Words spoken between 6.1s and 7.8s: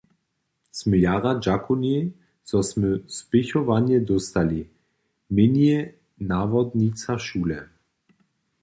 nawodnica šule.